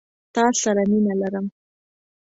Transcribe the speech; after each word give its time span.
تا 0.33 0.43
سره 0.61 0.81
مينه 0.91 1.13
لرم 1.21 1.45